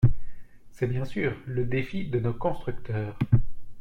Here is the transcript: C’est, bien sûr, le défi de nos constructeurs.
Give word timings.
C’est, 0.71 0.87
bien 0.87 1.05
sûr, 1.05 1.35
le 1.45 1.63
défi 1.63 2.07
de 2.07 2.19
nos 2.19 2.33
constructeurs. 2.33 3.15